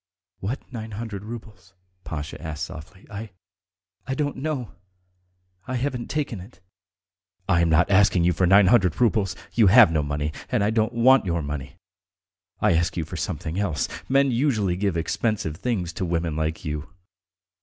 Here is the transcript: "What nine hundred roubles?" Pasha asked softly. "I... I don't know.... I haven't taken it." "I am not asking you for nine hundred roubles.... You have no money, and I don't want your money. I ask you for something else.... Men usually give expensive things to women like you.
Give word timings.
"What 0.39 0.61
nine 0.73 0.93
hundred 0.93 1.23
roubles?" 1.23 1.75
Pasha 2.05 2.41
asked 2.41 2.65
softly. 2.65 3.05
"I... 3.11 3.29
I 4.07 4.15
don't 4.15 4.37
know.... 4.37 4.71
I 5.67 5.75
haven't 5.75 6.09
taken 6.09 6.39
it." 6.41 6.59
"I 7.47 7.61
am 7.61 7.69
not 7.69 7.91
asking 7.91 8.23
you 8.23 8.33
for 8.33 8.47
nine 8.47 8.65
hundred 8.65 8.99
roubles.... 8.99 9.35
You 9.53 9.67
have 9.67 9.91
no 9.91 10.01
money, 10.01 10.33
and 10.49 10.63
I 10.63 10.71
don't 10.71 10.93
want 10.93 11.27
your 11.27 11.43
money. 11.43 11.75
I 12.59 12.73
ask 12.73 12.97
you 12.97 13.05
for 13.05 13.15
something 13.15 13.59
else.... 13.59 13.87
Men 14.09 14.31
usually 14.31 14.75
give 14.75 14.97
expensive 14.97 15.57
things 15.57 15.93
to 15.93 16.03
women 16.03 16.35
like 16.35 16.65
you. 16.65 16.89